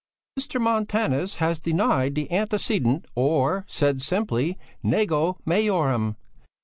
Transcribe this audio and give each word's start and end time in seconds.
"Mr. 0.39 0.59
Montanus 0.59 1.35
has 1.35 1.59
denied 1.59 2.15
the 2.15 2.31
antecedent 2.31 3.05
or 3.13 3.65
said 3.67 4.01
simply: 4.01 4.57
_nego 4.83 5.37
majorem! 5.45 6.15